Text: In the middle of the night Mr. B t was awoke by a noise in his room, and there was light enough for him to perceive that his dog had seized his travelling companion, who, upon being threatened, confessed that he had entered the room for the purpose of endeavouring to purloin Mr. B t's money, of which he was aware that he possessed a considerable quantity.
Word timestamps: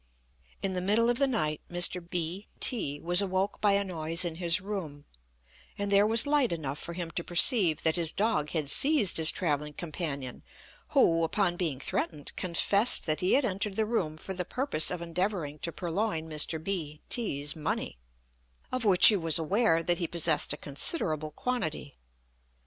In 0.63 0.73
the 0.73 0.81
middle 0.81 1.11
of 1.11 1.19
the 1.19 1.27
night 1.27 1.61
Mr. 1.71 2.01
B 2.09 2.47
t 2.59 2.99
was 2.99 3.21
awoke 3.21 3.61
by 3.61 3.73
a 3.73 3.83
noise 3.83 4.25
in 4.25 4.37
his 4.37 4.59
room, 4.59 5.05
and 5.77 5.91
there 5.91 6.07
was 6.07 6.25
light 6.25 6.51
enough 6.51 6.79
for 6.79 6.93
him 6.93 7.11
to 7.11 7.23
perceive 7.23 7.83
that 7.83 7.97
his 7.97 8.11
dog 8.11 8.49
had 8.49 8.67
seized 8.67 9.17
his 9.17 9.29
travelling 9.29 9.73
companion, 9.73 10.41
who, 10.87 11.23
upon 11.23 11.55
being 11.55 11.79
threatened, 11.79 12.35
confessed 12.35 13.05
that 13.05 13.19
he 13.19 13.33
had 13.33 13.45
entered 13.45 13.75
the 13.75 13.85
room 13.85 14.17
for 14.17 14.33
the 14.33 14.43
purpose 14.43 14.89
of 14.89 15.03
endeavouring 15.03 15.59
to 15.59 15.71
purloin 15.71 16.27
Mr. 16.27 16.57
B 16.61 17.01
t's 17.09 17.55
money, 17.55 17.99
of 18.71 18.83
which 18.83 19.05
he 19.05 19.15
was 19.15 19.37
aware 19.37 19.83
that 19.83 19.99
he 19.99 20.07
possessed 20.07 20.51
a 20.51 20.57
considerable 20.57 21.29
quantity. 21.29 21.95